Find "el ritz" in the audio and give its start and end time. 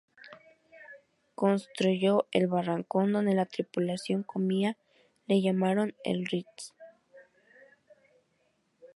6.03-6.73